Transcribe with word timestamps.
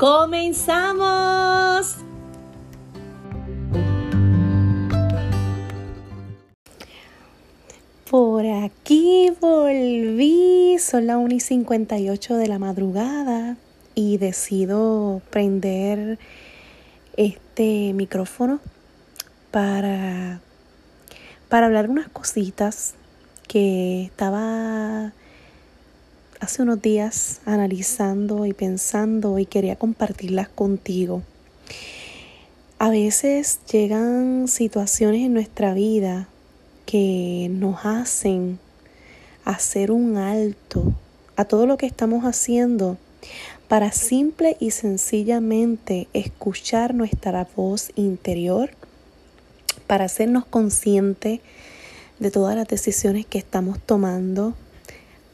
¡Comenzamos! 0.00 1.98
Por 8.08 8.46
aquí 8.46 9.30
volví, 9.38 10.78
son 10.78 11.06
las 11.06 11.18
1 11.18 11.34
y 11.34 11.40
58 11.40 12.36
de 12.38 12.48
la 12.48 12.58
madrugada 12.58 13.58
y 13.94 14.16
decido 14.16 15.20
prender 15.28 16.18
este 17.18 17.92
micrófono 17.92 18.58
para, 19.50 20.40
para 21.50 21.66
hablar 21.66 21.90
unas 21.90 22.08
cositas 22.08 22.94
que 23.46 24.04
estaba 24.04 25.12
hace 26.40 26.62
unos 26.62 26.80
días 26.80 27.40
analizando 27.44 28.46
y 28.46 28.54
pensando 28.54 29.38
y 29.38 29.46
quería 29.46 29.76
compartirlas 29.76 30.48
contigo. 30.48 31.22
A 32.78 32.88
veces 32.88 33.60
llegan 33.70 34.48
situaciones 34.48 35.20
en 35.26 35.34
nuestra 35.34 35.74
vida 35.74 36.28
que 36.86 37.48
nos 37.50 37.84
hacen 37.84 38.58
hacer 39.44 39.92
un 39.92 40.16
alto 40.16 40.94
a 41.36 41.44
todo 41.44 41.66
lo 41.66 41.76
que 41.76 41.86
estamos 41.86 42.24
haciendo 42.24 42.96
para 43.68 43.92
simple 43.92 44.56
y 44.58 44.70
sencillamente 44.70 46.08
escuchar 46.14 46.94
nuestra 46.94 47.46
voz 47.54 47.92
interior, 47.94 48.70
para 49.86 50.06
hacernos 50.06 50.44
conscientes 50.46 51.40
de 52.18 52.30
todas 52.30 52.56
las 52.56 52.66
decisiones 52.66 53.26
que 53.26 53.38
estamos 53.38 53.78
tomando, 53.78 54.54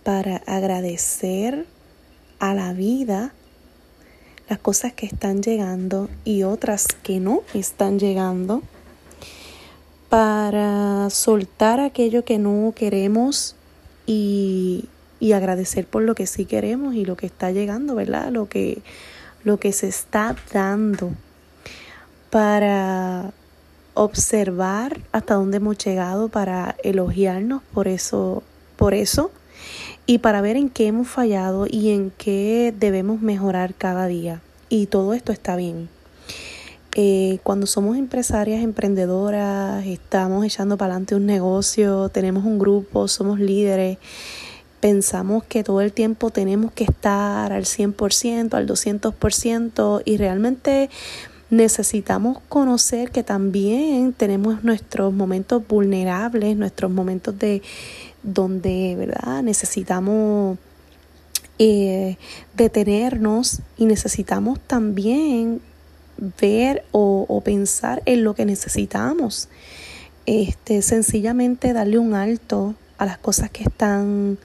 para 0.07 0.37
agradecer 0.47 1.67
a 2.39 2.55
la 2.55 2.73
vida 2.73 3.33
las 4.49 4.61
cosas 4.61 4.93
que 4.93 5.05
están 5.05 5.43
llegando 5.43 6.09
y 6.25 6.45
otras 6.45 6.87
que 7.03 7.19
no 7.19 7.43
están 7.55 7.99
llegando, 7.99 8.63
para 10.09 11.11
soltar 11.11 11.81
aquello 11.81 12.25
que 12.25 12.39
no 12.39 12.73
queremos 12.77 13.57
y, 14.07 14.85
y, 15.19 15.33
agradecer 15.33 15.89
por 15.89 16.03
lo 16.03 16.15
que 16.15 16.29
sí 16.29 16.45
queremos 16.45 16.95
y 16.95 17.05
lo 17.05 17.17
que 17.17 17.27
está 17.27 17.51
llegando, 17.51 17.97
¿verdad? 17.97 18.31
Lo 18.31 18.49
que, 18.49 18.83
lo 19.43 19.59
que 19.59 19.73
se 19.73 19.89
está 19.89 20.37
dando, 20.53 21.11
para 22.31 23.33
observar 23.95 25.01
hasta 25.11 25.35
dónde 25.35 25.57
hemos 25.57 25.79
llegado, 25.79 26.29
para 26.29 26.77
elogiarnos 26.85 27.65
por 27.75 27.89
eso, 27.89 28.45
por 28.77 28.95
eso 28.95 29.33
y 30.07 30.19
para 30.19 30.41
ver 30.41 30.57
en 30.57 30.69
qué 30.69 30.87
hemos 30.87 31.09
fallado 31.09 31.67
y 31.69 31.91
en 31.91 32.11
qué 32.17 32.75
debemos 32.79 33.21
mejorar 33.21 33.75
cada 33.75 34.07
día. 34.07 34.41
Y 34.69 34.87
todo 34.87 35.15
esto 35.15 35.33
está 35.33 35.57
bien. 35.57 35.89
Eh, 36.99 37.41
cuando 37.43 37.67
somos 37.67 37.99
empresarias, 37.99 38.63
emprendedoras, 38.63 39.85
estamos 39.85 40.47
echando 40.47 40.79
para 40.79 40.95
adelante 40.95 41.15
un 41.15 41.27
negocio, 41.27 42.09
tenemos 42.09 42.45
un 42.47 42.59
grupo, 42.59 43.07
somos 43.07 43.39
líderes, 43.39 43.99
pensamos 44.81 45.45
que 45.45 45.63
todo 45.63 45.83
el 45.83 45.93
tiempo 45.93 46.31
tenemos 46.31 46.73
que 46.73 46.85
estar 46.85 47.53
al 47.53 47.65
100%, 47.65 48.55
al 48.55 48.67
200% 48.67 50.03
y 50.07 50.17
realmente 50.17 50.89
necesitamos 51.51 52.39
conocer 52.49 53.11
que 53.11 53.23
también 53.23 54.13
tenemos 54.13 54.65
nuestros 54.65 55.13
momentos 55.13 55.67
vulnerables, 55.67 56.57
nuestros 56.57 56.91
momentos 56.91 57.39
de 57.39 57.63
donde, 58.27 58.95
¿verdad? 58.97 59.43
Necesitamos 59.43 60.59
eh, 61.59 62.19
detenernos 62.55 63.61
y 63.79 63.87
necesitamos 63.87 64.61
también 64.61 65.63
ver 66.41 66.85
o, 66.93 67.43
pensar 67.45 68.03
en 68.05 68.25
lo 68.25 68.35
que 68.35 68.45
necesitamos. 68.45 69.49
Este, 70.27 70.83
sencillamente 70.83 71.73
darle 71.73 71.99
un 71.99 72.15
alto 72.15 72.75
a 72.99 73.07
las 73.07 73.19
cosas 73.19 73.51
que 73.51 73.63
están 73.63 74.39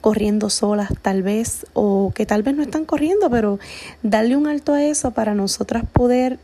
corriendo 0.00 0.50
solas 0.50 0.90
tal 1.02 1.22
vez 1.22 1.66
o 1.72 2.12
que 2.14 2.26
tal 2.26 2.42
vez 2.42 2.56
no 2.56 2.62
están 2.62 2.84
corriendo, 2.84 3.28
pero 3.28 3.58
darle 4.02 4.36
un 4.36 4.46
alto 4.46 4.72
a 4.72 4.82
eso 4.82 5.10
para 5.10 5.34
nosotras 5.34 5.84
poder 5.92 6.38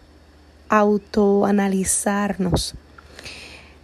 autoanalizarnos 0.69 2.75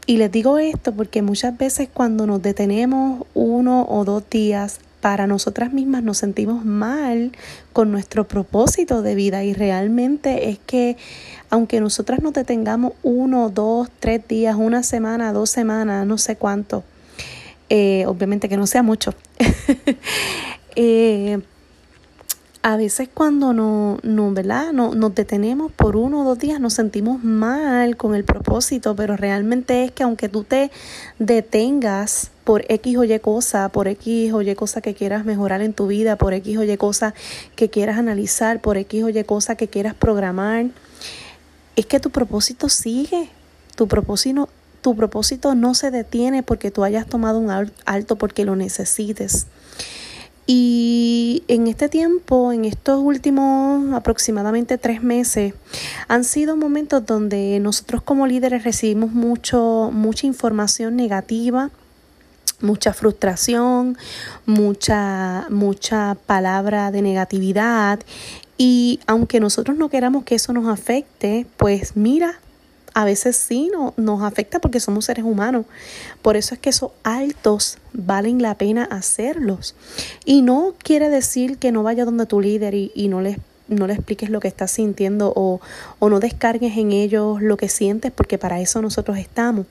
y 0.08 0.16
les 0.16 0.32
digo 0.32 0.56
esto 0.58 0.94
porque 0.94 1.20
muchas 1.20 1.58
veces 1.58 1.90
cuando 1.92 2.26
nos 2.26 2.40
detenemos 2.40 3.26
uno 3.34 3.84
o 3.86 4.06
dos 4.06 4.24
días 4.30 4.80
para 5.02 5.26
nosotras 5.26 5.70
mismas 5.70 6.02
nos 6.02 6.16
sentimos 6.16 6.64
mal 6.64 7.32
con 7.74 7.92
nuestro 7.92 8.26
propósito 8.26 9.02
de 9.02 9.14
vida. 9.14 9.44
Y 9.44 9.52
realmente 9.52 10.48
es 10.48 10.58
que 10.60 10.96
aunque 11.50 11.82
nosotras 11.82 12.22
nos 12.22 12.32
detengamos 12.32 12.94
uno, 13.02 13.50
dos, 13.50 13.90
tres 14.00 14.26
días, 14.26 14.56
una 14.56 14.82
semana, 14.82 15.34
dos 15.34 15.50
semanas, 15.50 16.06
no 16.06 16.16
sé 16.16 16.36
cuánto, 16.36 16.84
eh, 17.68 18.06
obviamente 18.06 18.48
que 18.48 18.56
no 18.56 18.66
sea 18.66 18.82
mucho, 18.82 19.12
eh, 20.74 21.38
a 22.62 22.76
veces 22.76 23.08
cuando 23.12 23.52
no, 23.52 23.98
no, 24.02 24.32
¿verdad? 24.32 24.72
No, 24.72 24.94
nos 24.94 25.14
detenemos 25.14 25.70
por 25.70 25.96
uno 25.96 26.22
o 26.22 26.24
dos 26.24 26.38
días 26.38 26.60
nos 26.60 26.74
sentimos 26.74 27.22
mal 27.22 27.96
con 27.96 28.14
el 28.14 28.24
propósito, 28.24 28.96
pero 28.96 29.16
realmente 29.16 29.84
es 29.84 29.92
que 29.92 30.02
aunque 30.02 30.28
tú 30.28 30.42
te 30.42 30.70
detengas 31.18 32.30
por 32.42 32.64
X 32.68 32.96
o 32.96 33.04
Y 33.04 33.18
cosa, 33.20 33.68
por 33.68 33.86
X 33.86 34.32
o 34.32 34.42
Y 34.42 34.54
cosa 34.56 34.80
que 34.80 34.94
quieras 34.94 35.24
mejorar 35.24 35.62
en 35.62 35.72
tu 35.72 35.86
vida, 35.86 36.16
por 36.16 36.34
X 36.34 36.58
o 36.58 36.64
Y 36.64 36.76
cosa 36.76 37.14
que 37.54 37.70
quieras 37.70 37.96
analizar, 37.96 38.60
por 38.60 38.76
X 38.76 39.04
o 39.04 39.08
Y 39.08 39.24
cosa 39.24 39.54
que 39.54 39.68
quieras 39.68 39.94
programar, 39.94 40.66
es 41.76 41.86
que 41.86 42.00
tu 42.00 42.10
propósito 42.10 42.68
sigue, 42.68 43.28
tu 43.76 43.86
propósito, 43.86 44.48
tu 44.80 44.96
propósito 44.96 45.54
no 45.54 45.74
se 45.74 45.92
detiene 45.92 46.42
porque 46.42 46.72
tú 46.72 46.82
hayas 46.82 47.06
tomado 47.06 47.38
un 47.38 47.70
alto 47.84 48.16
porque 48.16 48.44
lo 48.44 48.56
necesites. 48.56 49.46
Y 50.50 51.42
en 51.46 51.66
este 51.66 51.90
tiempo, 51.90 52.52
en 52.52 52.64
estos 52.64 53.02
últimos 53.02 53.92
aproximadamente 53.92 54.78
tres 54.78 55.02
meses, 55.02 55.52
han 56.08 56.24
sido 56.24 56.56
momentos 56.56 57.04
donde 57.04 57.60
nosotros 57.60 58.00
como 58.00 58.26
líderes 58.26 58.64
recibimos 58.64 59.12
mucho, 59.12 59.90
mucha 59.92 60.26
información 60.26 60.96
negativa, 60.96 61.68
mucha 62.62 62.94
frustración, 62.94 63.98
mucha, 64.46 65.46
mucha 65.50 66.16
palabra 66.24 66.92
de 66.92 67.02
negatividad. 67.02 68.00
Y 68.56 69.00
aunque 69.06 69.40
nosotros 69.40 69.76
no 69.76 69.90
queramos 69.90 70.24
que 70.24 70.36
eso 70.36 70.54
nos 70.54 70.66
afecte, 70.66 71.46
pues 71.58 71.94
mira, 71.94 72.40
a 72.98 73.04
veces 73.04 73.36
sí 73.36 73.70
no, 73.72 73.94
nos 73.96 74.22
afecta 74.22 74.58
porque 74.58 74.80
somos 74.80 75.04
seres 75.04 75.24
humanos. 75.24 75.66
Por 76.20 76.36
eso 76.36 76.52
es 76.54 76.58
que 76.58 76.70
esos 76.70 76.90
altos 77.04 77.78
valen 77.92 78.42
la 78.42 78.56
pena 78.56 78.88
hacerlos. 78.90 79.76
Y 80.24 80.42
no 80.42 80.74
quiere 80.82 81.08
decir 81.08 81.58
que 81.58 81.70
no 81.70 81.84
vaya 81.84 82.04
donde 82.04 82.26
tu 82.26 82.40
líder 82.40 82.74
y, 82.74 83.06
no 83.06 83.22
no 83.68 83.86
le 83.86 83.92
expliques 83.92 84.30
lo 84.30 84.40
que 84.40 84.48
estás 84.48 84.72
sintiendo 84.72 85.32
o, 85.36 85.60
o, 86.00 86.08
no 86.08 86.18
descargues 86.18 86.76
en 86.76 86.90
ellos 86.90 87.40
lo 87.40 87.56
que 87.56 87.68
sientes 87.68 88.10
porque 88.10 88.36
para 88.36 88.58
eso 88.60 88.82
nosotros 88.82 89.16
estamos, 89.18 89.66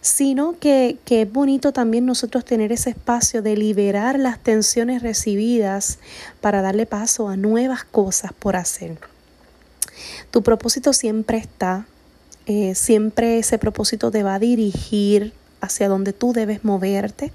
sino 0.00 0.56
que, 0.60 0.98
que, 1.04 1.22
es 1.22 1.32
bonito 1.32 1.72
también 1.72 2.06
nosotros 2.06 2.44
tener 2.44 2.70
ese 2.70 2.90
espacio 2.90 3.42
de 3.42 3.56
liberar 3.56 4.20
las 4.20 4.38
tensiones 4.38 5.02
recibidas 5.02 5.98
para 6.40 6.62
darle 6.62 6.86
paso 6.86 7.28
a 7.28 7.36
nuevas 7.36 7.82
cosas 7.82 8.32
por 8.32 8.54
hacer. 8.54 8.98
Tu 10.30 10.42
propósito 10.42 10.92
siempre 10.92 11.38
está, 11.38 11.86
eh, 12.46 12.74
siempre 12.74 13.38
ese 13.38 13.58
propósito 13.58 14.10
te 14.10 14.22
va 14.22 14.34
a 14.34 14.38
dirigir 14.38 15.32
hacia 15.60 15.88
donde 15.88 16.12
tú 16.12 16.32
debes 16.32 16.64
moverte, 16.64 17.32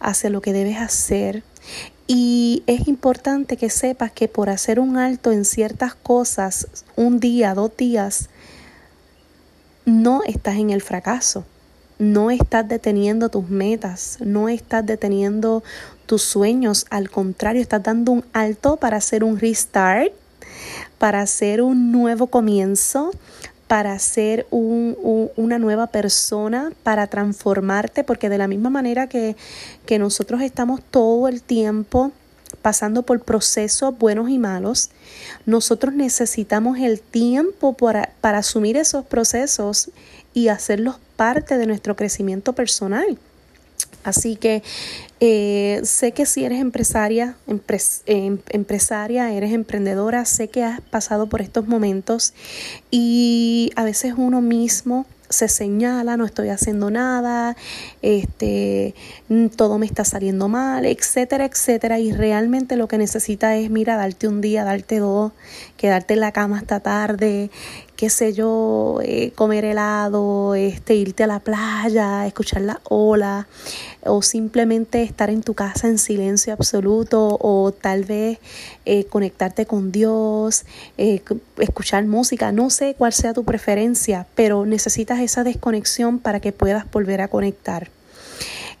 hacia 0.00 0.30
lo 0.30 0.40
que 0.40 0.52
debes 0.52 0.78
hacer. 0.78 1.42
Y 2.06 2.62
es 2.66 2.86
importante 2.86 3.56
que 3.56 3.70
sepas 3.70 4.12
que 4.12 4.28
por 4.28 4.48
hacer 4.50 4.78
un 4.78 4.96
alto 4.96 5.32
en 5.32 5.44
ciertas 5.44 5.94
cosas, 5.94 6.68
un 6.94 7.18
día, 7.18 7.54
dos 7.54 7.76
días, 7.76 8.28
no 9.84 10.22
estás 10.24 10.56
en 10.56 10.70
el 10.70 10.82
fracaso, 10.82 11.44
no 11.98 12.30
estás 12.30 12.68
deteniendo 12.68 13.28
tus 13.28 13.48
metas, 13.48 14.18
no 14.20 14.48
estás 14.48 14.84
deteniendo 14.84 15.64
tus 16.06 16.22
sueños, 16.22 16.86
al 16.90 17.10
contrario, 17.10 17.62
estás 17.62 17.82
dando 17.82 18.12
un 18.12 18.24
alto 18.32 18.76
para 18.76 18.98
hacer 18.98 19.24
un 19.24 19.38
restart 19.38 20.12
para 20.98 21.20
hacer 21.20 21.62
un 21.62 21.92
nuevo 21.92 22.28
comienzo, 22.28 23.10
para 23.68 23.98
ser 23.98 24.46
una 24.50 25.58
nueva 25.58 25.88
persona, 25.88 26.72
para 26.82 27.06
transformarte, 27.08 28.04
porque 28.04 28.28
de 28.28 28.38
la 28.38 28.48
misma 28.48 28.70
manera 28.70 29.08
que, 29.08 29.36
que 29.86 29.98
nosotros 29.98 30.40
estamos 30.42 30.80
todo 30.82 31.26
el 31.28 31.42
tiempo 31.42 32.12
pasando 32.62 33.02
por 33.02 33.20
procesos 33.20 33.96
buenos 33.98 34.30
y 34.30 34.38
malos, 34.38 34.90
nosotros 35.46 35.94
necesitamos 35.94 36.78
el 36.78 37.00
tiempo 37.00 37.74
para, 37.74 38.12
para 38.20 38.38
asumir 38.38 38.76
esos 38.76 39.04
procesos 39.04 39.90
y 40.32 40.48
hacerlos 40.48 40.96
parte 41.16 41.58
de 41.58 41.66
nuestro 41.66 41.96
crecimiento 41.96 42.52
personal. 42.52 43.18
Así 44.06 44.36
que 44.36 44.62
eh, 45.18 45.80
sé 45.82 46.12
que 46.12 46.26
si 46.26 46.44
eres 46.44 46.60
empresaria, 46.60 47.36
em, 48.06 48.38
empresaria, 48.50 49.32
eres 49.32 49.52
emprendedora, 49.52 50.24
sé 50.24 50.48
que 50.48 50.62
has 50.62 50.80
pasado 50.80 51.28
por 51.28 51.42
estos 51.42 51.66
momentos 51.66 52.32
y 52.90 53.72
a 53.74 53.82
veces 53.82 54.14
uno 54.16 54.40
mismo 54.40 55.06
se 55.28 55.48
señala, 55.48 56.16
no 56.16 56.24
estoy 56.24 56.50
haciendo 56.50 56.90
nada, 56.90 57.56
este, 58.02 58.94
todo 59.56 59.78
me 59.78 59.86
está 59.86 60.04
saliendo 60.04 60.48
mal, 60.48 60.86
etcétera, 60.86 61.46
etcétera. 61.46 61.98
Y 61.98 62.12
realmente 62.12 62.76
lo 62.76 62.88
que 62.88 62.98
necesita 62.98 63.56
es, 63.56 63.70
mira, 63.70 63.96
darte 63.96 64.28
un 64.28 64.40
día, 64.40 64.64
darte 64.64 64.98
dos, 64.98 65.32
quedarte 65.76 66.14
en 66.14 66.20
la 66.20 66.32
cama 66.32 66.58
hasta 66.58 66.80
tarde, 66.80 67.50
qué 67.96 68.10
sé 68.10 68.34
yo, 68.34 69.00
eh, 69.02 69.32
comer 69.34 69.64
helado, 69.64 70.54
este, 70.54 70.94
irte 70.94 71.24
a 71.24 71.26
la 71.26 71.40
playa, 71.40 72.26
escuchar 72.26 72.62
la 72.62 72.80
ola, 72.84 73.48
o 74.04 74.22
simplemente 74.22 75.02
estar 75.02 75.30
en 75.30 75.42
tu 75.42 75.54
casa 75.54 75.88
en 75.88 75.98
silencio 75.98 76.52
absoluto, 76.52 77.38
o 77.40 77.72
tal 77.72 78.04
vez 78.04 78.38
eh, 78.84 79.04
conectarte 79.04 79.66
con 79.66 79.92
Dios, 79.92 80.66
eh, 80.98 81.22
escuchar 81.58 82.04
música, 82.04 82.52
no 82.52 82.68
sé 82.70 82.94
cuál 82.96 83.14
sea 83.14 83.32
tu 83.32 83.44
preferencia, 83.44 84.26
pero 84.34 84.66
necesitas 84.66 85.20
esa 85.20 85.42
desconexión 85.42 86.18
para 86.18 86.40
que 86.40 86.52
puedas 86.52 86.90
volver 86.90 87.22
a 87.22 87.28
conectar. 87.28 87.90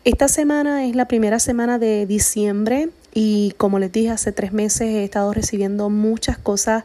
Esta 0.04 0.28
semana 0.28 0.86
es 0.86 0.94
la 0.94 1.08
primera 1.08 1.40
semana 1.40 1.78
de 1.78 2.06
diciembre 2.06 2.90
y 3.18 3.54
como 3.56 3.78
les 3.78 3.90
dije, 3.90 4.10
hace 4.10 4.30
tres 4.30 4.52
meses 4.52 4.82
he 4.82 5.02
estado 5.02 5.32
recibiendo 5.32 5.88
muchas 5.88 6.36
cosas 6.36 6.84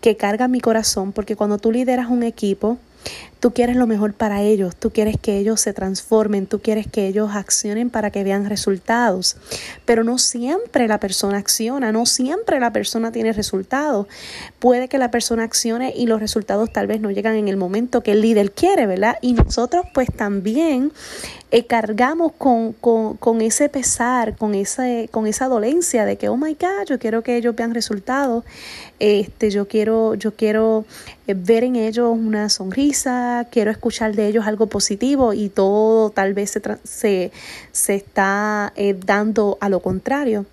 que 0.00 0.16
cargan 0.16 0.50
mi 0.50 0.62
corazón 0.62 1.12
porque 1.12 1.36
cuando 1.36 1.58
tú 1.58 1.70
lideras 1.70 2.08
un 2.08 2.22
equipo, 2.22 2.78
Tú 3.46 3.52
quieres 3.52 3.76
lo 3.76 3.86
mejor 3.86 4.12
para 4.12 4.42
ellos, 4.42 4.74
tú 4.74 4.90
quieres 4.90 5.18
que 5.22 5.38
ellos 5.38 5.60
se 5.60 5.72
transformen, 5.72 6.48
tú 6.48 6.58
quieres 6.58 6.88
que 6.88 7.06
ellos 7.06 7.30
accionen 7.32 7.90
para 7.90 8.10
que 8.10 8.24
vean 8.24 8.48
resultados. 8.48 9.36
Pero 9.84 10.02
no 10.02 10.18
siempre 10.18 10.88
la 10.88 10.98
persona 10.98 11.38
acciona, 11.38 11.92
no 11.92 12.06
siempre 12.06 12.58
la 12.58 12.72
persona 12.72 13.12
tiene 13.12 13.32
resultados. 13.32 14.08
Puede 14.58 14.88
que 14.88 14.98
la 14.98 15.12
persona 15.12 15.44
accione 15.44 15.94
y 15.96 16.06
los 16.06 16.18
resultados 16.18 16.72
tal 16.72 16.88
vez 16.88 17.00
no 17.00 17.12
llegan 17.12 17.36
en 17.36 17.46
el 17.46 17.56
momento 17.56 18.02
que 18.02 18.10
el 18.10 18.20
líder 18.20 18.50
quiere, 18.50 18.84
¿verdad? 18.86 19.16
Y 19.20 19.34
nosotros 19.34 19.86
pues 19.94 20.08
también 20.12 20.90
eh, 21.52 21.64
cargamos 21.64 22.32
con, 22.32 22.72
con, 22.72 23.16
con, 23.16 23.40
ese 23.40 23.68
pesar, 23.68 24.36
con, 24.36 24.56
ese, 24.56 25.08
con 25.12 25.28
esa 25.28 25.46
dolencia 25.46 26.04
de 26.04 26.16
que, 26.16 26.28
oh 26.28 26.36
my 26.36 26.54
God, 26.54 26.86
yo 26.88 26.98
quiero 26.98 27.22
que 27.22 27.36
ellos 27.36 27.54
vean 27.54 27.72
resultados, 27.72 28.44
este, 28.98 29.50
yo 29.50 29.68
quiero, 29.68 30.16
yo 30.16 30.34
quiero 30.34 30.84
eh, 31.28 31.34
ver 31.36 31.62
en 31.62 31.76
ellos 31.76 32.10
una 32.10 32.48
sonrisa, 32.48 33.35
quiero 33.44 33.70
escuchar 33.70 34.14
de 34.14 34.26
ellos 34.26 34.46
algo 34.46 34.66
positivo 34.66 35.32
y 35.32 35.48
todo 35.48 36.10
tal 36.10 36.34
vez 36.34 36.58
se, 36.84 37.32
se, 37.72 37.94
está 37.94 38.72
eh, 38.76 38.94
dando 38.94 39.58
a 39.60 39.68
lo 39.68 39.80
contrario. 39.80 40.46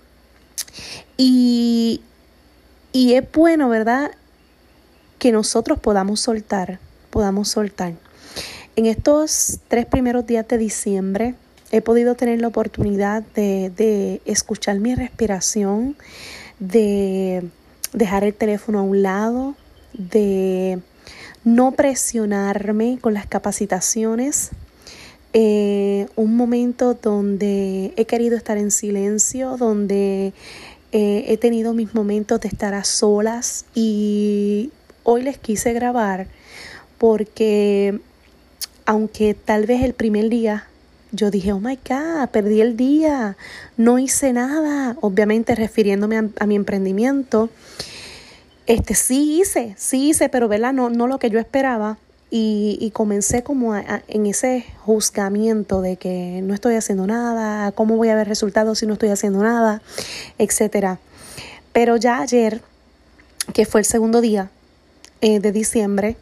Y, 1.18 2.02
y 2.92 3.14
es 3.14 3.24
bueno, 3.32 3.70
¿verdad? 3.70 4.12
Que 5.20 5.32
nosotros 5.32 5.80
podamos 5.80 6.20
soltar, 6.20 6.80
podamos 7.10 7.50
soltar. 7.50 7.94
En 8.76 8.86
estos 8.86 9.60
tres 9.68 9.86
primeros 9.86 10.26
días 10.26 10.48
de 10.48 10.58
diciembre 10.58 11.36
he 11.72 11.82
podido 11.82 12.16
tener 12.16 12.42
la 12.42 12.48
oportunidad 12.48 13.24
de, 13.36 13.72
de 13.76 14.22
escuchar 14.26 14.80
mi 14.80 14.96
respiración, 14.96 15.96
de 16.60 17.50
dejar 17.94 18.24
el 18.24 18.34
teléfono 18.34 18.80
a 18.80 18.82
un 18.84 19.02
lado, 19.02 19.56
de 19.94 20.80
no 21.44 21.72
presionarme 21.72 22.98
con 23.02 23.14
las 23.14 23.28
capacitaciones. 23.28 24.52
Eh, 25.34 26.08
un 26.16 26.36
momento 26.36 26.94
donde 26.94 27.94
he 27.96 28.06
querido 28.06 28.38
estar 28.38 28.58
en 28.58 28.70
silencio, 28.70 29.58
donde 29.58 30.34
eh, 30.92 31.26
he 31.28 31.38
tenido 31.38 31.74
mis 31.74 31.96
momentos 31.96 32.40
de 32.42 32.48
estar 32.48 32.76
a 32.76 32.84
solas 32.84 33.66
y 33.74 34.72
hoy 35.04 35.24
les 35.24 35.40
quise 35.40 35.74
grabar 35.74 36.28
porque 37.00 38.00
aunque 38.86 39.34
tal 39.34 39.66
vez 39.66 39.82
el 39.82 39.94
primer 39.94 40.30
día 40.30 40.68
yo 41.12 41.30
dije, 41.30 41.54
oh 41.54 41.60
my 41.60 41.78
God, 41.88 42.30
perdí 42.32 42.62
el 42.62 42.76
día, 42.76 43.38
no 43.78 44.00
hice 44.00 44.34
nada, 44.34 44.98
obviamente 45.02 45.54
refiriéndome 45.54 46.30
a 46.40 46.46
mi 46.48 46.56
emprendimiento. 46.56 47.50
Este, 48.66 48.96
sí 48.96 49.42
hice, 49.42 49.76
sí 49.78 50.10
hice, 50.10 50.30
pero 50.30 50.48
¿verdad? 50.48 50.74
No, 50.74 50.90
no 50.90 51.08
lo 51.08 51.20
que 51.20 51.30
yo 51.30 51.40
esperaba. 51.40 51.98
Y, 52.30 52.80
y 52.82 52.90
comencé 52.90 53.44
como 53.44 53.76
en 53.76 54.26
ese 54.26 54.66
juzgamiento 54.80 55.82
de 55.82 55.98
que 55.98 56.42
no 56.42 56.56
estoy 56.56 56.74
haciendo 56.74 57.06
nada, 57.06 57.72
cómo 57.74 57.96
voy 57.96 58.10
a 58.10 58.16
ver 58.16 58.28
resultados 58.28 58.80
si 58.80 58.88
no 58.88 58.94
estoy 58.94 59.10
haciendo 59.10 59.44
nada, 59.44 59.84
etcétera. 60.40 60.98
Pero 61.74 61.96
ya 61.96 62.22
ayer, 62.22 62.62
que 63.54 63.68
fue 63.68 63.82
el 63.82 63.86
segundo 63.86 64.20
día 64.20 64.50
eh, 65.22 65.40
de 65.40 65.52
diciembre, 65.52 66.16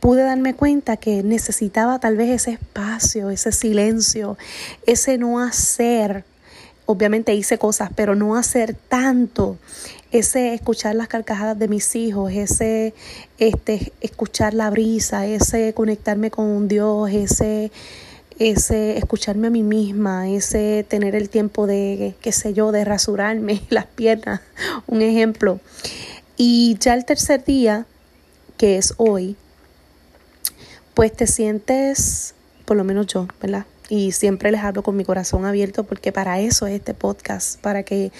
pude 0.00 0.22
darme 0.22 0.54
cuenta 0.54 0.96
que 0.96 1.22
necesitaba 1.22 1.98
tal 1.98 2.16
vez 2.16 2.30
ese 2.30 2.52
espacio, 2.52 3.30
ese 3.30 3.52
silencio, 3.52 4.38
ese 4.86 5.18
no 5.18 5.40
hacer. 5.40 6.24
Obviamente 6.86 7.34
hice 7.34 7.58
cosas, 7.58 7.90
pero 7.94 8.14
no 8.14 8.36
hacer 8.36 8.74
tanto 8.74 9.58
ese 10.10 10.54
escuchar 10.54 10.94
las 10.94 11.08
carcajadas 11.08 11.58
de 11.58 11.68
mis 11.68 11.94
hijos, 11.94 12.32
ese 12.32 12.94
este, 13.38 13.92
escuchar 14.00 14.54
la 14.54 14.70
brisa, 14.70 15.26
ese 15.26 15.74
conectarme 15.74 16.30
con 16.30 16.66
Dios, 16.68 17.10
ese, 17.12 17.70
ese 18.38 18.96
escucharme 18.96 19.48
a 19.48 19.50
mí 19.50 19.62
misma, 19.62 20.28
ese 20.28 20.84
tener 20.88 21.14
el 21.14 21.28
tiempo 21.28 21.66
de, 21.66 22.14
qué 22.20 22.32
sé 22.32 22.54
yo, 22.54 22.72
de 22.72 22.84
rasurarme 22.84 23.62
las 23.70 23.86
piernas, 23.86 24.40
un 24.86 25.02
ejemplo. 25.02 25.60
Y 26.36 26.76
ya 26.80 26.94
el 26.94 27.04
tercer 27.04 27.44
día, 27.44 27.86
que 28.56 28.78
es 28.78 28.94
hoy, 28.96 29.36
pues 30.94 31.12
te 31.12 31.26
sientes, 31.26 32.34
por 32.64 32.76
lo 32.76 32.84
menos 32.84 33.06
yo, 33.08 33.28
¿verdad? 33.40 33.66
Y 33.88 34.12
siempre 34.12 34.50
les 34.52 34.62
hablo 34.62 34.82
con 34.82 34.96
mi 34.96 35.04
corazón 35.04 35.46
abierto 35.46 35.84
porque 35.84 36.12
para 36.12 36.40
eso 36.40 36.66
es 36.66 36.74
este 36.74 36.92
podcast, 36.92 37.60
para 37.60 37.82
que 37.82 38.12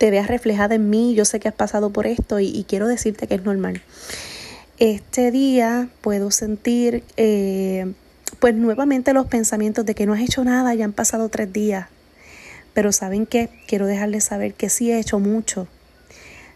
te 0.00 0.10
veas 0.10 0.28
reflejada 0.28 0.76
en 0.76 0.88
mí, 0.88 1.14
yo 1.14 1.26
sé 1.26 1.40
que 1.40 1.48
has 1.48 1.54
pasado 1.54 1.90
por 1.90 2.06
esto 2.06 2.40
y, 2.40 2.64
quiero 2.66 2.88
decirte 2.88 3.26
que 3.26 3.34
es 3.34 3.44
normal. 3.44 3.82
Este 4.78 5.30
día 5.30 5.90
puedo 6.00 6.30
sentir 6.30 7.04
eh, 7.18 7.92
pues 8.38 8.54
nuevamente 8.54 9.12
los 9.12 9.26
pensamientos 9.26 9.84
de 9.84 9.94
que 9.94 10.06
no 10.06 10.14
has 10.14 10.20
hecho 10.20 10.42
nada, 10.42 10.74
ya 10.74 10.86
han 10.86 10.94
pasado 10.94 11.28
tres 11.28 11.52
días. 11.52 11.88
Pero 12.72 12.92
¿saben 12.92 13.26
qué? 13.26 13.50
Quiero 13.66 13.86
dejarles 13.86 14.24
saber 14.24 14.54
que 14.54 14.70
sí 14.70 14.90
he 14.90 14.98
hecho 14.98 15.18
mucho. 15.18 15.68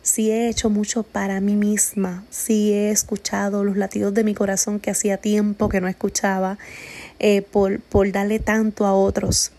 Sí 0.01 0.31
he 0.31 0.49
hecho 0.49 0.71
mucho 0.71 1.03
para 1.03 1.43
mí 1.43 1.55
misma. 1.55 2.25
Sí 2.31 2.73
he 2.73 2.89
escuchado 2.89 3.63
los 3.63 3.77
latidos 3.77 4.15
de 4.15 4.25
mi 4.25 4.33
corazón 4.33 4.81
que 4.81 4.91
hacía 4.91 5.19
tiempo 5.19 5.69
que 5.69 5.83
no 5.83 5.89
escuchaba 5.89 6.57
eh, 7.19 7.43
por, 7.43 7.81
por 7.81 8.11
darle 8.11 8.39
tanto 8.39 8.87
a 8.87 8.95
otros. 8.95 9.53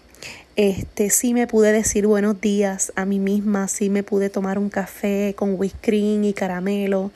Este, 0.56 1.10
sí 1.10 1.34
me 1.34 1.48
pude 1.48 1.74
decir 1.74 2.08
buenos 2.08 2.40
días 2.40 2.94
a 2.96 3.04
mí 3.04 3.20
misma, 3.20 3.68
sí 3.68 3.90
me 3.90 4.04
pude 4.04 4.30
tomar 4.30 4.58
un 4.58 4.70
café 4.70 5.34
con 5.36 5.56
whisky 5.60 6.22
y 6.24 6.32
caramelo 6.32 7.12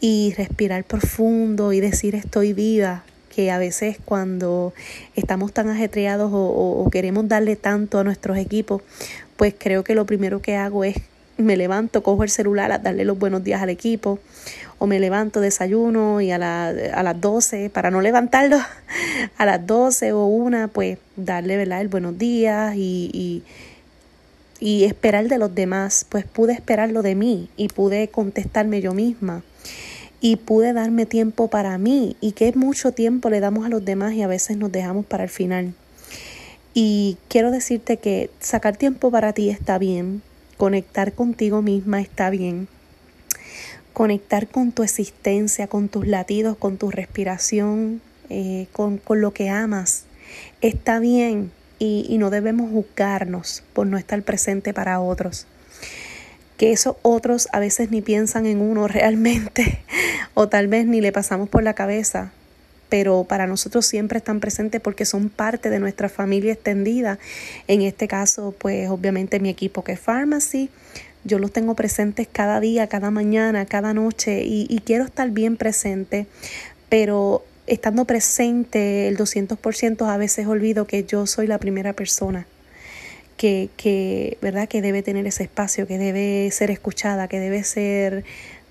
y 0.00 0.32
respirar 0.36 0.84
profundo 0.84 1.72
y 1.72 1.80
decir 1.80 2.14
estoy 2.14 2.52
viva, 2.52 3.02
que 3.34 3.50
a 3.50 3.58
veces 3.58 3.98
cuando 4.04 4.74
estamos 5.16 5.52
tan 5.52 5.68
ajetreados 5.68 6.32
o, 6.32 6.38
o, 6.38 6.88
queremos 6.88 7.26
darle 7.26 7.56
tanto 7.56 7.98
a 7.98 8.04
nuestros 8.04 8.38
equipos, 8.38 8.82
pues 9.36 9.56
creo 9.58 9.82
que 9.82 9.96
lo 9.96 10.06
primero 10.06 10.40
que 10.40 10.54
hago 10.54 10.84
es 10.84 10.98
me 11.38 11.56
levanto, 11.56 12.02
cojo 12.02 12.24
el 12.24 12.30
celular 12.30 12.70
a 12.72 12.78
darle 12.78 13.04
los 13.04 13.18
buenos 13.18 13.42
días 13.42 13.62
al 13.62 13.70
equipo, 13.70 14.18
o 14.78 14.86
me 14.86 15.00
levanto, 15.00 15.40
desayuno 15.40 16.20
y 16.20 16.30
a, 16.30 16.38
la, 16.38 16.68
a 16.68 17.02
las 17.02 17.20
12, 17.20 17.70
para 17.70 17.90
no 17.90 18.00
levantarlo 18.00 18.58
a 19.38 19.46
las 19.46 19.66
12 19.66 20.12
o 20.12 20.26
una, 20.26 20.68
pues 20.68 20.98
darle 21.16 21.56
¿verdad? 21.56 21.80
el 21.80 21.88
buenos 21.88 22.18
días 22.18 22.74
y, 22.76 23.10
y, 23.14 23.42
y 24.60 24.84
esperar 24.84 25.28
de 25.28 25.38
los 25.38 25.54
demás, 25.54 26.04
pues 26.08 26.24
pude 26.24 26.52
esperarlo 26.52 27.02
de 27.02 27.14
mí 27.14 27.48
y 27.56 27.68
pude 27.68 28.08
contestarme 28.08 28.80
yo 28.80 28.92
misma 28.92 29.42
y 30.20 30.36
pude 30.36 30.72
darme 30.72 31.06
tiempo 31.06 31.48
para 31.48 31.78
mí 31.78 32.16
y 32.20 32.32
que 32.32 32.52
mucho 32.52 32.92
tiempo 32.92 33.30
le 33.30 33.40
damos 33.40 33.64
a 33.64 33.68
los 33.68 33.84
demás 33.84 34.14
y 34.14 34.22
a 34.22 34.26
veces 34.26 34.56
nos 34.56 34.72
dejamos 34.72 35.06
para 35.06 35.24
el 35.24 35.30
final. 35.30 35.74
Y 36.74 37.16
quiero 37.28 37.50
decirte 37.50 37.96
que 37.96 38.30
sacar 38.40 38.76
tiempo 38.76 39.10
para 39.10 39.32
ti 39.32 39.50
está 39.50 39.78
bien, 39.78 40.22
conectar 40.58 41.14
contigo 41.14 41.62
misma 41.62 42.02
está 42.02 42.28
bien, 42.28 42.68
conectar 43.94 44.48
con 44.48 44.72
tu 44.72 44.82
existencia, 44.82 45.68
con 45.68 45.88
tus 45.88 46.06
latidos, 46.06 46.58
con 46.58 46.76
tu 46.76 46.90
respiración, 46.90 48.02
eh, 48.28 48.66
con, 48.72 48.98
con, 48.98 49.22
lo 49.22 49.32
que 49.32 49.48
amas. 49.48 50.04
Está 50.60 50.98
bien. 50.98 51.50
Y, 51.78 52.06
y 52.08 52.18
no 52.18 52.30
debemos 52.30 52.72
juzgarnos 52.72 53.62
por 53.72 53.86
no 53.86 53.96
estar 53.96 54.20
presente 54.22 54.74
para 54.74 55.00
otros. 55.00 55.46
Que 56.56 56.72
esos 56.72 56.96
otros 57.02 57.48
a 57.52 57.60
veces 57.60 57.92
ni 57.92 58.02
piensan 58.02 58.46
en 58.46 58.60
uno 58.60 58.88
realmente 58.88 59.80
o 60.34 60.48
tal 60.48 60.66
vez 60.66 60.86
ni 60.86 61.00
le 61.00 61.12
pasamos 61.12 61.48
por 61.48 61.62
la 61.62 61.74
cabeza, 61.74 62.32
pero 62.88 63.24
para 63.24 63.46
nosotros 63.46 63.86
siempre 63.86 64.18
están 64.18 64.40
presentes 64.40 64.80
porque 64.80 65.04
son 65.04 65.28
parte 65.28 65.70
de 65.70 65.78
nuestra 65.78 66.08
familia 66.08 66.52
extendida. 66.52 67.18
En 67.66 67.82
este 67.82 68.08
caso, 68.08 68.54
pues 68.58 68.88
obviamente 68.88 69.40
mi 69.40 69.48
equipo 69.48 69.84
que 69.84 69.92
es 69.92 70.00
Pharmacy, 70.00 70.70
yo 71.24 71.38
los 71.38 71.52
tengo 71.52 71.74
presentes 71.74 72.28
cada 72.30 72.60
día, 72.60 72.86
cada 72.86 73.10
mañana, 73.10 73.66
cada 73.66 73.92
noche 73.94 74.42
y, 74.44 74.80
quiero 74.84 75.04
estar 75.04 75.30
bien 75.30 75.56
presente, 75.56 76.26
pero 76.88 77.44
estando 77.66 78.04
presente 78.04 79.08
el 79.08 79.18
200% 79.18 80.08
a 80.08 80.16
veces 80.16 80.46
olvido 80.46 80.86
que 80.86 81.04
yo 81.04 81.26
soy 81.26 81.46
la 81.46 81.58
primera 81.58 81.92
persona. 81.92 82.46
Que, 83.36 83.68
que, 83.76 84.36
¿verdad? 84.42 84.66
que 84.68 84.82
debe 84.82 85.04
tener 85.04 85.24
ese 85.28 85.44
espacio, 85.44 85.86
que 85.86 85.96
debe 85.96 86.50
ser 86.50 86.72
escuchada, 86.72 87.28
que 87.28 87.38
debe 87.38 87.62
ser 87.62 88.24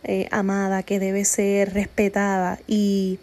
eh, 0.04 0.28
amada, 0.30 0.84
que 0.84 1.00
debe 1.00 1.24
ser 1.24 1.74
respetada. 1.74 2.60
Y 2.68 3.20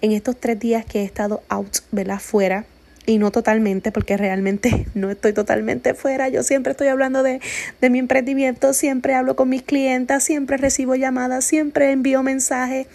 en 0.00 0.12
estos 0.12 0.36
tres 0.36 0.58
días 0.58 0.84
que 0.84 1.00
he 1.00 1.04
estado 1.04 1.42
out, 1.48 1.78
¿verdad? 1.92 2.20
Fuera, 2.20 2.64
y 3.08 3.16
no 3.16 3.30
totalmente, 3.30 3.90
porque 3.90 4.16
realmente 4.16 4.86
no 4.94 5.10
estoy 5.10 5.32
totalmente 5.32 5.94
fuera. 5.94 6.28
Yo 6.28 6.42
siempre 6.42 6.72
estoy 6.72 6.88
hablando 6.88 7.22
de, 7.22 7.40
de 7.80 7.90
mi 7.90 7.98
emprendimiento, 7.98 8.72
siempre 8.74 9.14
hablo 9.14 9.34
con 9.34 9.48
mis 9.48 9.62
clientas, 9.62 10.22
siempre 10.22 10.58
recibo 10.58 10.94
llamadas, 10.94 11.44
siempre 11.44 11.90
envío 11.90 12.22
mensajes, 12.22 12.86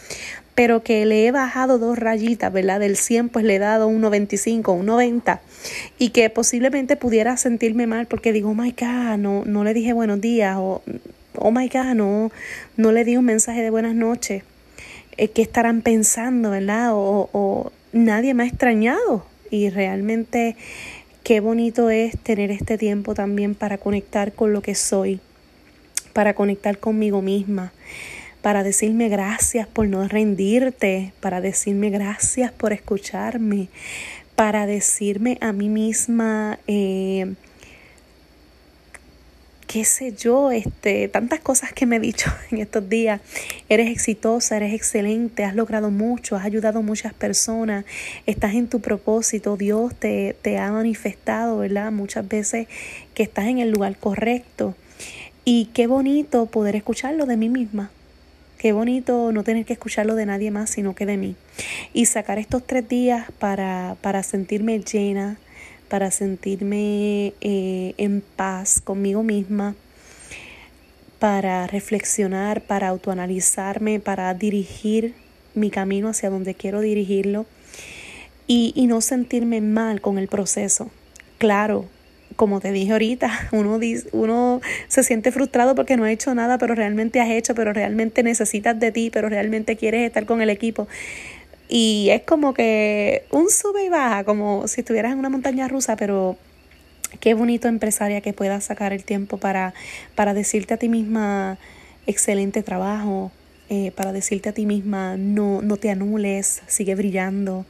pero 0.56 0.84
que 0.84 1.06
le 1.08 1.26
he 1.26 1.32
bajado 1.32 1.80
dos 1.80 1.98
rayitas, 1.98 2.54
¿verdad? 2.54 2.80
Del 2.80 2.96
100 2.96 3.30
pues 3.30 3.44
le 3.44 3.56
he 3.56 3.60
dado 3.60 3.88
un 3.88 4.02
95, 4.02 4.72
un 4.72 4.86
90 4.86 5.42
y 5.98 6.10
que 6.10 6.30
posiblemente 6.30 6.96
pudiera 6.96 7.36
sentirme 7.38 7.88
mal 7.88 8.06
porque 8.06 8.32
digo, 8.32 8.52
oh 8.52 8.56
my 8.56 8.72
God, 8.72 9.18
no, 9.18 9.44
no 9.46 9.64
le 9.64 9.74
dije 9.74 9.94
buenos 9.94 10.22
días 10.22 10.58
o 10.60 10.84
oh 11.36 11.52
my 11.52 11.68
God, 11.70 11.96
no, 11.96 12.32
no 12.78 12.92
le 12.92 13.04
di 13.04 13.18
un 13.18 13.26
mensaje 13.26 13.64
de 13.64 13.72
buenas 13.72 13.96
noches. 13.96 14.44
Eh, 15.18 15.30
¿Qué 15.30 15.42
estarán 15.42 15.82
pensando, 15.82 16.52
verdad? 16.52 16.94
O, 16.94 17.30
o 17.32 17.72
nadie 17.92 18.34
me 18.34 18.44
ha 18.44 18.48
extrañado 18.48 19.26
y 19.52 19.70
realmente 19.70 20.56
qué 21.24 21.40
bonito 21.40 21.90
es 21.90 22.18
tener 22.20 22.52
este 22.52 22.78
tiempo 22.78 23.14
también 23.14 23.56
para 23.56 23.78
conectar 23.78 24.34
con 24.34 24.52
lo 24.52 24.62
que 24.62 24.76
soy, 24.76 25.20
para 26.12 26.34
conectar 26.34 26.80
conmigo 26.80 27.22
misma, 27.22 27.72
para 28.42 28.64
decirme 28.64 29.10
gracias 29.10 29.68
por 29.68 29.88
no 29.88 30.08
rendirte, 30.08 31.14
para 31.22 31.40
decirme 31.40 31.92
gracias 31.92 32.52
por 32.52 32.74
escucharme, 32.74 33.70
para 34.36 34.66
decirme 34.66 35.38
a 35.40 35.54
mí 35.54 35.70
misma 35.70 36.60
eh, 36.68 37.36
qué 39.74 39.86
sé 39.86 40.14
yo, 40.14 40.52
este, 40.52 41.08
tantas 41.08 41.40
cosas 41.40 41.74
que 41.74 41.88
me 41.88 41.96
he 41.96 42.00
dicho 42.00 42.32
en 42.52 42.60
estos 42.60 42.88
días. 42.88 43.22
Eres 43.70 43.90
exitosa, 43.90 44.56
eres 44.56 44.72
excelente, 44.72 45.46
has 45.46 45.56
logrado 45.56 45.90
mucho, 45.90 46.36
has 46.36 46.46
ayudado 46.46 46.78
a 46.78 46.82
muchas 46.84 47.12
personas, 47.16 47.84
estás 48.28 48.54
en 48.54 48.68
tu 48.68 48.82
propósito, 48.82 49.58
Dios 49.58 49.96
te, 49.96 50.36
te 50.44 50.60
ha 50.60 50.72
manifestado, 50.72 51.58
¿verdad? 51.58 51.92
Muchas 51.92 52.28
veces 52.28 52.68
que 53.16 53.24
estás 53.24 53.48
en 53.48 53.58
el 53.58 53.72
lugar 53.72 53.98
correcto. 53.98 54.76
Y 55.44 55.72
qué 55.74 55.88
bonito 55.88 56.46
poder 56.46 56.76
escucharlo 56.76 57.26
de 57.26 57.36
mí 57.36 57.50
misma. 57.50 57.90
Qué 58.60 58.74
bonito 58.74 59.32
no 59.32 59.44
tener 59.44 59.66
que 59.66 59.74
escucharlo 59.74 60.14
de 60.14 60.28
nadie 60.28 60.52
más, 60.52 60.70
sino 60.70 60.94
que 60.94 61.08
de 61.08 61.18
mí. 61.18 61.36
Y 61.94 62.06
sacar 62.06 62.38
estos 62.38 62.62
tres 62.64 62.88
días 62.88 63.26
para, 63.40 63.98
para 64.02 64.22
sentirme 64.22 64.80
llena, 64.82 65.38
para 65.88 66.12
sentirme 66.12 67.34
eh, 67.42 67.94
en 67.98 68.22
paz 68.22 68.82
conmigo 68.82 69.24
misma, 69.24 69.76
para 71.20 71.68
reflexionar, 71.68 72.62
para 72.62 72.90
autoanalizarme, 72.90 74.00
para 74.00 74.34
dirigir 74.34 75.14
mi 75.56 75.70
camino 75.70 76.10
hacia 76.10 76.30
donde 76.30 76.56
quiero 76.56 76.82
dirigirlo 76.82 77.46
y, 78.48 78.74
y 78.76 78.88
no 78.88 79.02
sentirme 79.02 79.62
mal 79.62 80.02
con 80.02 80.18
el 80.18 80.28
proceso. 80.28 80.92
Claro, 81.38 81.86
como 82.36 82.60
te 82.60 82.72
dije 82.72 82.92
ahorita, 82.92 83.30
uno, 83.52 83.80
uno 84.12 84.62
se 84.88 85.04
siente 85.04 85.32
frustrado 85.32 85.76
porque 85.76 85.98
no 85.98 86.04
ha 86.04 86.12
hecho 86.12 86.34
nada, 86.36 86.58
pero 86.58 86.76
realmente 86.76 87.22
has 87.22 87.30
hecho, 87.30 87.56
pero 87.56 87.74
realmente 87.74 88.24
necesitas 88.24 88.80
de 88.80 88.92
ti, 88.92 89.10
pero 89.12 89.30
realmente 89.30 89.76
quieres 89.76 90.06
estar 90.06 90.26
con 90.26 90.42
el 90.42 90.50
equipo. 90.50 90.88
Y 91.70 92.10
es 92.12 92.22
como 92.24 92.54
que 92.54 93.26
un 93.32 93.50
sube 93.50 93.86
y 93.86 93.90
baja, 93.90 94.24
como 94.24 94.68
si 94.68 94.82
estuvieras 94.82 95.14
en 95.14 95.20
una 95.20 95.30
montaña 95.30 95.68
rusa, 95.68 95.96
pero 95.96 96.38
qué 97.20 97.34
bonito 97.34 97.68
empresaria 97.68 98.22
que 98.22 98.34
puedas 98.34 98.66
sacar 98.66 98.94
el 98.94 99.04
tiempo 99.04 99.38
para, 99.38 99.74
para 100.16 100.34
decirte 100.34 100.74
a 100.74 100.78
ti 100.78 100.90
misma 100.90 101.58
excelente 102.06 102.64
trabajo, 102.64 103.32
eh, 103.70 103.92
para 103.96 104.12
decirte 104.12 104.50
a 104.50 104.54
ti 104.54 104.66
misma 104.66 105.16
no, 105.18 105.62
no 105.62 105.78
te 105.78 105.90
anules, 105.90 106.62
sigue 106.68 106.96
brillando, 106.96 107.66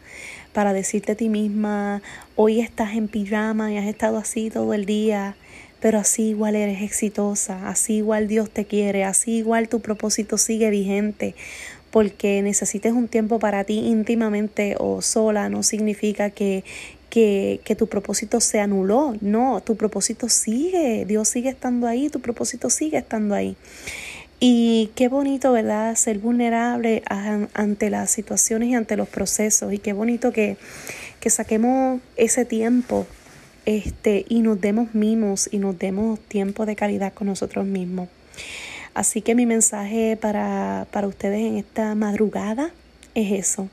para 0.52 0.74
decirte 0.74 1.14
a 1.14 1.16
ti 1.16 1.30
misma 1.30 2.02
hoy 2.36 2.62
estás 2.62 2.94
en 2.96 3.08
pijama 3.08 3.72
y 3.72 3.78
has 3.78 3.86
estado 3.86 4.18
así 4.18 4.50
todo 4.50 4.74
el 4.74 4.86
día, 4.86 5.36
pero 5.80 6.00
así 6.00 6.30
igual 6.30 6.56
eres 6.56 6.82
exitosa, 6.82 7.68
así 7.70 7.96
igual 7.98 8.28
Dios 8.28 8.50
te 8.50 8.66
quiere, 8.66 9.04
así 9.04 9.38
igual 9.38 9.70
tu 9.70 9.82
propósito 9.82 10.38
sigue 10.38 10.70
vigente, 10.70 11.36
porque 11.94 12.42
necesites 12.42 12.92
un 12.92 13.08
tiempo 13.08 13.38
para 13.38 13.66
ti 13.66 13.78
íntimamente 13.78 14.76
o 14.80 15.04
sola 15.04 15.48
no 15.50 15.62
significa 15.62 16.32
que, 16.32 16.64
que, 17.12 17.62
que, 17.64 17.76
tu 17.76 17.86
propósito 17.86 18.40
se 18.40 18.60
anuló. 18.60 19.16
No, 19.22 19.62
tu 19.62 19.76
propósito 19.78 20.28
sigue, 20.28 21.06
Dios 21.06 21.28
sigue 21.28 21.50
estando 21.50 21.86
ahí, 21.86 22.10
tu 22.10 22.20
propósito 22.20 22.72
sigue 22.72 22.98
estando 22.98 23.36
ahí. 23.36 23.56
Y 24.40 24.90
qué 24.96 25.08
bonito, 25.08 25.52
¿verdad? 25.52 25.94
Ser 25.94 26.18
vulnerable 26.18 27.04
ante 27.06 27.92
las 27.92 28.10
situaciones 28.10 28.70
y 28.70 28.74
ante 28.74 28.98
los 28.98 29.08
procesos. 29.08 29.72
Y 29.72 29.78
qué 29.78 29.94
bonito 29.94 30.32
que, 30.32 30.58
que 31.20 31.30
saquemos 31.30 32.02
ese 32.16 32.44
tiempo 32.44 33.06
este, 33.68 34.26
y 34.28 34.42
nos 34.42 34.60
demos 34.60 34.96
mimos 34.96 35.48
y 35.52 35.60
nos 35.60 35.78
demos 35.78 36.20
tiempo 36.22 36.66
de 36.66 36.76
calidad 36.76 37.14
con 37.14 37.28
nosotros 37.28 37.68
mismos. 37.68 38.10
Así 38.94 39.22
que 39.22 39.34
mi 39.36 39.46
mensaje 39.46 40.18
para, 40.20 40.88
para 40.92 41.08
ustedes 41.08 41.40
en 41.40 41.58
esta 41.58 41.96
madrugada 41.96 42.72
es 43.16 43.32
eso. 43.32 43.70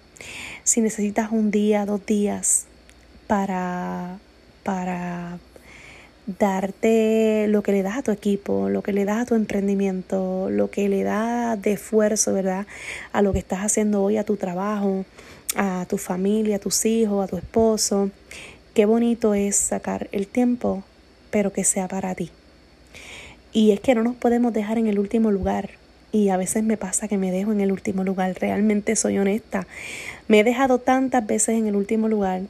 Si 0.65 0.81
necesitas 0.81 1.31
un 1.33 1.51
día, 1.51 1.85
dos 1.87 2.05
días 2.07 2.67
para, 3.27 4.19
para 4.63 5.39
darte 6.27 7.47
lo 7.49 7.63
que 7.63 7.73
le 7.73 7.83
das 7.83 7.99
a 7.99 8.03
tu 8.03 8.13
equipo, 8.13 8.69
lo 8.69 8.83
que 8.83 8.93
le 8.93 9.05
das 9.05 9.23
a 9.23 9.27
tu 9.27 9.35
emprendimiento, 9.35 10.49
lo 10.51 10.71
que 10.71 10.89
le 10.89 11.03
das 11.03 11.61
de 11.61 11.73
esfuerzo, 11.73 12.33
¿verdad? 12.33 12.67
A 13.13 13.23
lo 13.23 13.33
que 13.33 13.39
estás 13.39 13.61
haciendo 13.61 14.03
hoy, 14.03 14.17
a 14.17 14.25
tu 14.25 14.37
trabajo, 14.37 15.05
a 15.57 15.87
tu 15.89 15.99
familia, 15.99 16.57
a 16.57 16.61
tus 16.61 16.85
hijos, 16.87 17.25
a 17.25 17.29
tu 17.29 17.37
esposo. 17.37 18.11
Qué 18.75 18.87
bonito 18.87 19.35
es 19.35 19.57
sacar 19.57 20.09
el 20.13 20.27
tiempo, 20.27 20.83
pero 21.31 21.53
que 21.53 21.65
sea 21.65 21.89
para 21.89 22.15
ti. 22.15 22.31
Y 23.53 23.73
es 23.73 23.81
que 23.81 23.95
no 23.95 24.03
nos 24.03 24.17
podemos 24.17 24.53
dejar 24.53 24.79
en 24.79 24.87
el 24.87 24.99
último 24.99 25.31
lugar. 25.31 25.71
Y 26.13 26.29
a 26.29 26.37
veces 26.37 26.65
me 26.65 26.77
pasa 26.77 27.09
que 27.09 27.19
me 27.19 27.31
dejo 27.31 27.53
en 27.53 27.61
el 27.61 27.73
último 27.73 28.05
lugar. 28.05 28.35
Realmente 28.41 28.97
soy 28.97 29.19
honesta. 29.19 29.67
Me 30.29 30.41
he 30.41 30.45
dejado 30.45 30.79
tantas 30.79 31.27
veces 31.27 31.57
en 31.57 31.67
el 31.67 31.77
último 31.77 32.09
lugar 32.09 32.43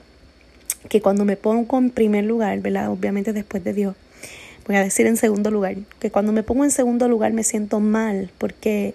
que 0.88 1.00
cuando 1.00 1.25
me 1.25 1.37
pongo 1.37 1.78
en 1.78 1.90
primer 1.90 2.25
lugar, 2.25 2.61
¿verdad? 2.61 2.90
Obviamente 2.90 3.33
después 3.33 3.62
de 3.62 3.75
Dios, 3.75 3.97
voy 4.66 4.76
a 4.76 4.80
decir 4.83 5.07
en 5.07 5.16
segundo 5.16 5.50
lugar, 5.50 5.76
que 5.99 6.11
cuando 6.11 6.33
me 6.33 6.42
pongo 6.42 6.64
en 6.64 6.71
segundo 6.71 7.09
lugar 7.09 7.33
me 7.33 7.45
siento 7.45 7.80
mal 7.80 8.30
porque 8.38 8.95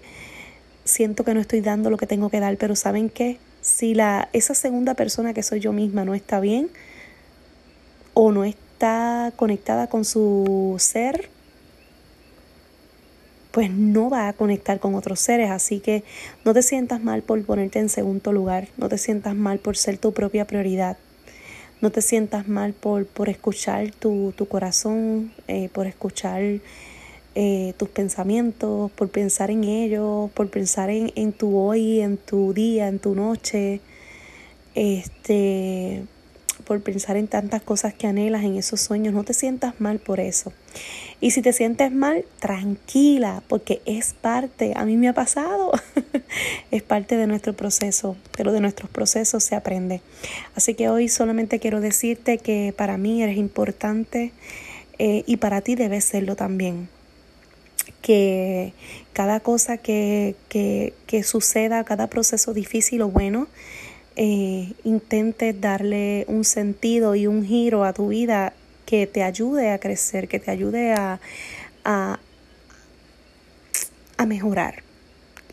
siento 0.83 1.23
que 1.23 1.33
no 1.33 1.41
estoy 1.41 1.61
dando 1.61 1.89
lo 1.89 1.97
que 1.97 2.07
tengo 2.07 2.29
que 2.29 2.39
dar, 2.39 2.57
pero 2.57 2.75
¿saben 2.75 3.09
qué? 3.09 3.37
Si 3.61 3.93
la 3.93 4.29
esa 4.33 4.53
segunda 4.53 4.93
persona 4.93 5.33
que 5.33 5.43
soy 5.43 5.59
yo 5.59 5.73
misma 5.73 6.05
no 6.05 6.15
está 6.15 6.39
bien 6.39 6.69
o 8.13 8.31
no 8.31 8.45
está 8.45 9.33
conectada 9.35 9.87
con 9.87 10.05
su 10.05 10.75
ser, 10.79 11.29
pues 13.55 13.71
no 13.71 14.09
va 14.09 14.27
a 14.27 14.33
conectar 14.33 14.81
con 14.81 14.95
otros 14.95 15.21
seres. 15.21 15.49
Así 15.49 15.79
que 15.79 16.03
no 16.43 16.53
te 16.53 16.61
sientas 16.61 17.01
mal 17.01 17.21
por 17.21 17.41
ponerte 17.45 17.79
en 17.79 17.87
segundo 17.87 18.33
lugar, 18.33 18.67
no 18.75 18.89
te 18.89 18.97
sientas 18.97 19.33
mal 19.33 19.59
por 19.59 19.77
ser 19.77 19.97
tu 19.97 20.11
propia 20.11 20.45
prioridad, 20.45 20.97
no 21.79 21.89
te 21.89 22.01
sientas 22.01 22.49
mal 22.49 22.73
por, 22.73 23.05
por 23.05 23.29
escuchar 23.29 23.91
tu, 23.91 24.33
tu 24.35 24.49
corazón, 24.49 25.31
eh, 25.47 25.69
por 25.71 25.87
escuchar 25.87 26.41
eh, 27.35 27.73
tus 27.77 27.87
pensamientos, 27.87 28.91
por 28.91 29.07
pensar 29.07 29.49
en 29.49 29.63
ellos, 29.63 30.29
por 30.31 30.49
pensar 30.49 30.89
en, 30.89 31.13
en 31.15 31.31
tu 31.31 31.57
hoy, 31.57 32.01
en 32.01 32.17
tu 32.17 32.51
día, 32.51 32.89
en 32.89 32.99
tu 32.99 33.15
noche. 33.15 33.79
Este, 34.75 36.03
por 36.65 36.81
pensar 36.81 37.15
en 37.15 37.29
tantas 37.29 37.61
cosas 37.61 37.93
que 37.93 38.07
anhelas, 38.07 38.43
en 38.43 38.57
esos 38.57 38.81
sueños, 38.81 39.13
no 39.13 39.23
te 39.23 39.33
sientas 39.33 39.79
mal 39.79 39.99
por 39.99 40.19
eso. 40.19 40.51
Y 41.21 41.31
si 41.31 41.41
te 41.41 41.53
sientes 41.53 41.91
mal, 41.91 42.25
tranquila, 42.39 43.41
porque 43.47 43.81
es 43.85 44.13
parte, 44.13 44.73
a 44.75 44.85
mí 44.85 44.97
me 44.97 45.07
ha 45.07 45.13
pasado, 45.13 45.71
es 46.71 46.83
parte 46.83 47.17
de 47.17 47.25
nuestro 47.25 47.53
proceso, 47.53 48.17
pero 48.35 48.51
de 48.51 48.59
nuestros 48.59 48.89
procesos 48.89 49.43
se 49.43 49.55
aprende. 49.55 50.01
Así 50.55 50.73
que 50.73 50.89
hoy 50.89 51.07
solamente 51.07 51.59
quiero 51.59 51.79
decirte 51.81 52.37
que 52.37 52.73
para 52.75 52.97
mí 52.97 53.23
eres 53.23 53.37
importante 53.37 54.33
eh, 54.99 55.23
y 55.25 55.37
para 55.37 55.61
ti 55.61 55.75
debe 55.75 56.01
serlo 56.01 56.35
también 56.35 56.89
que 58.01 58.73
cada 59.13 59.39
cosa 59.39 59.77
que, 59.77 60.35
que, 60.47 60.93
que, 61.07 61.23
suceda, 61.23 61.83
cada 61.85 62.05
proceso 62.05 62.53
difícil 62.53 63.01
o 63.01 63.09
bueno, 63.09 63.47
eh, 64.15 64.73
intentes 64.83 65.59
darle 65.59 66.25
un 66.27 66.45
sentido 66.45 67.15
y 67.15 67.25
un 67.25 67.43
giro 67.43 67.83
a 67.83 67.93
tu 67.93 68.09
vida 68.09 68.53
que 68.85 69.07
te 69.07 69.23
ayude 69.23 69.71
a 69.71 69.79
crecer, 69.79 70.27
que 70.27 70.39
te 70.39 70.51
ayude 70.51 70.93
a, 70.93 71.19
a, 71.83 72.19
a 74.17 74.25
mejorar. 74.25 74.83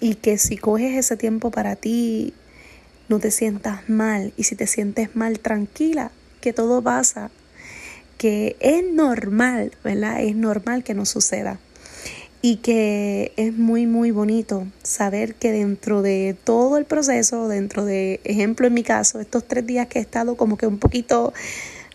Y 0.00 0.16
que 0.16 0.38
si 0.38 0.56
coges 0.56 0.96
ese 0.96 1.16
tiempo 1.16 1.50
para 1.50 1.76
ti, 1.76 2.34
no 3.08 3.20
te 3.20 3.30
sientas 3.30 3.88
mal. 3.88 4.32
Y 4.36 4.44
si 4.44 4.56
te 4.56 4.66
sientes 4.66 5.14
mal, 5.14 5.38
tranquila, 5.38 6.10
que 6.40 6.52
todo 6.52 6.82
pasa. 6.82 7.30
Que 8.18 8.56
es 8.60 8.84
normal, 8.92 9.72
¿verdad? 9.84 10.22
Es 10.22 10.36
normal 10.36 10.84
que 10.84 10.94
no 10.94 11.06
suceda 11.06 11.58
y 12.44 12.56
que 12.56 13.32
es 13.36 13.56
muy 13.56 13.86
muy 13.86 14.10
bonito 14.10 14.66
saber 14.82 15.36
que 15.36 15.52
dentro 15.52 16.02
de 16.02 16.36
todo 16.42 16.76
el 16.76 16.84
proceso, 16.84 17.46
dentro 17.46 17.84
de, 17.84 18.20
ejemplo 18.24 18.66
en 18.66 18.74
mi 18.74 18.82
caso, 18.82 19.20
estos 19.20 19.46
tres 19.46 19.64
días 19.64 19.86
que 19.86 20.00
he 20.00 20.02
estado 20.02 20.36
como 20.36 20.58
que 20.58 20.66
un 20.66 20.78
poquito, 20.78 21.32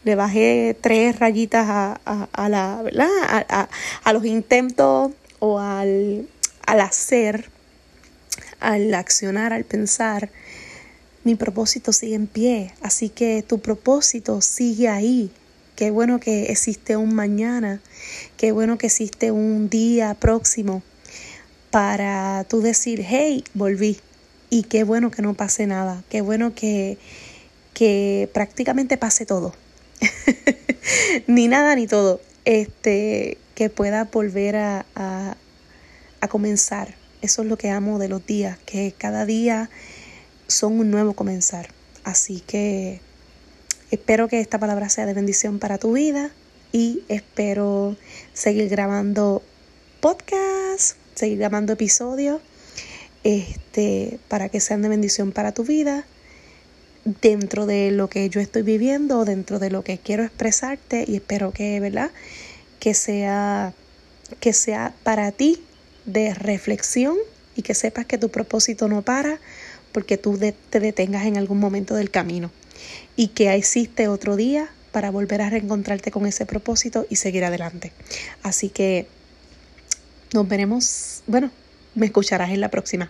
le 0.08 0.16
bajé 0.16 0.76
tres 0.80 1.20
rayitas 1.20 1.68
a, 1.68 2.30
a, 2.32 2.50
la, 2.50 2.82
¿verdad? 2.82 3.10
A, 3.28 3.70
a, 4.04 4.14
los 4.14 4.26
intentos 4.26 5.12
o 5.40 5.60
al, 5.60 6.28
al 6.66 6.80
hacer, 6.80 7.50
al 8.62 8.94
accionar, 8.94 9.52
al 9.52 9.66
pensar, 9.66 10.30
mi 11.26 11.36
propósito 11.36 11.92
sigue 11.92 12.16
en 12.16 12.28
pie, 12.28 12.74
así 12.82 13.10
que 13.10 13.44
tu 13.46 13.60
propósito 13.60 14.40
sigue 14.42 14.88
ahí, 14.88 15.30
Qué 15.78 15.92
bueno 15.92 16.20
que 16.20 16.46
existe 16.46 16.98
un 16.98 17.14
mañana, 17.14 17.82
qué 18.36 18.52
bueno 18.52 18.80
que 18.80 18.88
existe 18.88 19.30
un 19.30 19.70
día 19.70 20.16
próximo 20.16 20.82
para 21.70 22.46
tú 22.50 22.62
decir, 22.62 23.06
hey, 23.08 23.44
volví. 23.54 24.00
Y 24.50 24.64
qué 24.64 24.84
bueno 24.84 25.12
que 25.12 25.22
no 25.22 25.36
pase 25.36 25.68
nada, 25.68 26.04
qué 26.10 26.22
bueno 26.22 26.56
que, 26.56 26.98
que 27.76 28.28
prácticamente 28.34 28.98
pase 28.98 29.28
todo. 29.28 29.54
ni 31.28 31.48
nada 31.48 31.76
ni 31.76 31.88
todo. 31.88 32.22
Este, 32.46 33.38
que 33.56 33.70
pueda 33.70 34.06
volver 34.06 34.56
a, 34.56 34.86
a, 34.96 36.28
comenzar. 36.30 36.96
Eso 37.22 37.42
es 37.42 37.48
lo 37.48 37.58
que 37.58 37.70
amo 37.70 38.00
de 38.00 38.10
los 38.10 38.26
días, 38.26 38.58
que 38.66 38.94
cada 38.98 39.26
día 39.26 39.70
son 40.48 40.80
un 40.80 40.92
nuevo 40.92 41.14
comenzar. 41.14 41.70
Así 42.04 42.42
que 42.42 43.02
Espero 43.90 44.28
que 44.28 44.42
esta 44.42 44.60
palabra 44.60 44.90
sea 44.90 45.06
de 45.06 45.14
bendición 45.14 45.60
para 45.60 45.78
tu 45.78 45.94
vida 45.94 46.30
y 46.74 47.04
espero 47.08 47.96
seguir 48.34 48.68
grabando 48.68 49.42
podcast, 50.02 50.98
seguir 51.16 51.38
grabando 51.38 51.72
episodios 51.72 52.42
este, 53.24 54.20
para 54.28 54.50
que 54.50 54.60
sean 54.60 54.82
de 54.82 54.90
bendición 54.90 55.32
para 55.32 55.54
tu 55.54 55.64
vida 55.64 56.06
dentro 57.22 57.66
de 57.66 57.92
lo 57.92 58.10
que 58.10 58.30
yo 58.30 58.42
estoy 58.42 58.64
viviendo, 58.64 59.24
dentro 59.24 59.60
de 59.60 59.70
lo 59.70 59.84
que 59.84 59.98
quiero 59.98 60.24
expresarte 60.24 61.06
y 61.08 61.16
espero 61.16 61.52
que, 61.52 61.80
¿verdad? 61.80 62.12
Que 62.80 62.94
sea 62.94 63.74
que 64.42 64.52
sea 64.52 64.94
para 65.04 65.32
ti 65.32 65.64
de 66.06 66.34
reflexión 66.34 67.16
y 67.56 67.62
que 67.62 67.74
sepas 67.74 68.06
que 68.06 68.18
tu 68.18 68.30
propósito 68.30 68.90
no 68.90 69.02
para 69.02 69.40
porque 69.94 70.18
tú 70.18 70.38
te 70.38 70.80
detengas 70.80 71.26
en 71.26 71.38
algún 71.38 71.60
momento 71.60 71.96
del 71.96 72.12
camino 72.12 72.52
y 73.16 73.30
que 73.30 73.54
existe 73.54 74.10
otro 74.10 74.36
día 74.36 74.70
para 74.92 75.12
volver 75.12 75.42
a 75.42 75.50
reencontrarte 75.50 76.12
con 76.12 76.26
ese 76.26 76.46
propósito 76.46 77.06
y 77.10 77.16
seguir 77.16 77.46
adelante. 77.46 77.94
Así 78.44 78.70
que 78.70 79.08
nos 80.34 80.48
veremos, 80.48 81.24
bueno, 81.26 81.52
me 81.96 82.06
escucharás 82.06 82.52
en 82.52 82.62
la 82.62 82.70
próxima. 82.70 83.10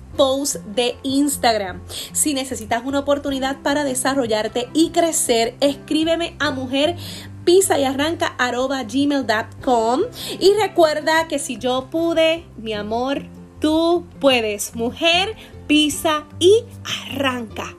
post 0.15 0.57
de 0.65 0.95
Instagram. 1.03 1.81
Si 2.13 2.33
necesitas 2.33 2.83
una 2.85 2.99
oportunidad 2.99 3.57
para 3.61 3.83
desarrollarte 3.83 4.69
y 4.73 4.89
crecer, 4.91 5.55
escríbeme 5.59 6.35
a 6.39 6.51
mujer 6.51 6.95
pisa 7.43 7.79
y 7.79 7.83
arranca 7.83 8.35
gmail.com 8.37 10.01
y 10.39 10.53
recuerda 10.61 11.27
que 11.27 11.39
si 11.39 11.57
yo 11.57 11.87
pude, 11.89 12.45
mi 12.57 12.73
amor, 12.73 13.23
tú 13.59 14.05
puedes. 14.19 14.75
Mujer, 14.75 15.35
pisa 15.67 16.25
y 16.39 16.63
arranca. 17.09 17.75